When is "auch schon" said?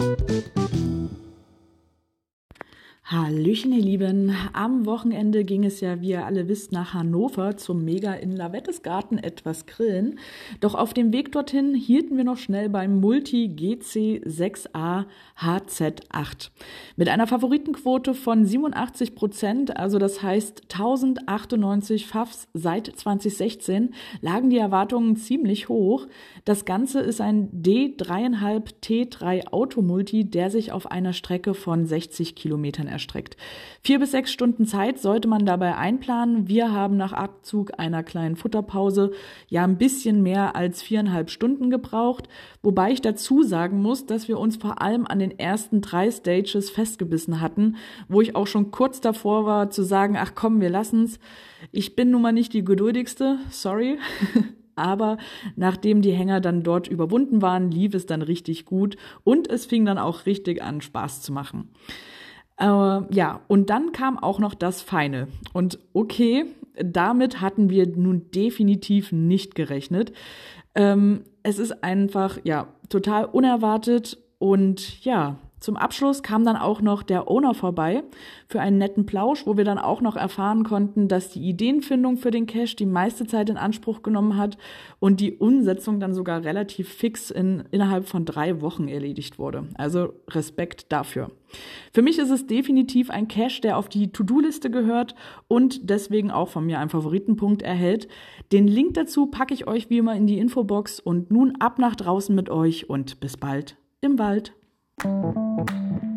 48.36-48.70